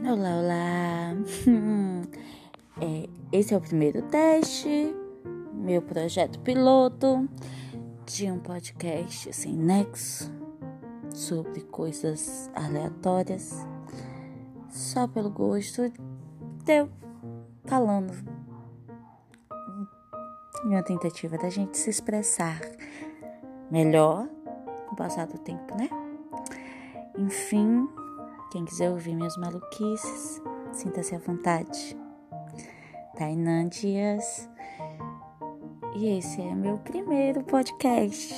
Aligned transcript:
Olá, 0.00 0.36
olá! 0.36 1.14
É, 2.80 3.08
esse 3.30 3.54
é 3.54 3.56
o 3.56 3.60
primeiro 3.60 4.02
teste, 4.02 4.92
meu 5.52 5.80
projeto 5.82 6.40
piloto 6.40 7.28
de 8.06 8.28
um 8.28 8.40
podcast 8.40 9.32
sem 9.32 9.52
nexo 9.52 10.32
sobre 11.14 11.60
coisas 11.60 12.50
aleatórias, 12.54 13.64
só 14.70 15.06
pelo 15.06 15.30
gosto 15.30 15.92
de 16.64 16.72
eu 16.72 16.88
falando. 17.66 18.12
Uma 20.64 20.82
tentativa 20.82 21.36
da 21.38 21.50
gente 21.50 21.76
se 21.78 21.90
expressar 21.90 22.60
melhor 23.70 24.26
com 24.86 24.94
o 24.94 24.96
passar 24.96 25.26
do 25.26 25.38
tempo, 25.38 25.76
né? 25.76 25.88
Enfim, 27.16 27.86
quem 28.52 28.66
quiser 28.66 28.90
ouvir 28.90 29.14
minhas 29.14 29.34
maluquices, 29.38 30.42
sinta-se 30.74 31.14
à 31.14 31.18
vontade. 31.18 31.96
Tainan 33.16 33.68
Dias. 33.68 34.46
E 35.96 36.18
esse 36.18 36.42
é 36.42 36.54
meu 36.54 36.76
primeiro 36.76 37.42
podcast. 37.44 38.34